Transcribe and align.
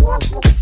What? 0.00 0.61